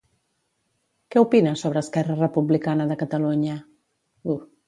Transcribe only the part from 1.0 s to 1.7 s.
Què opina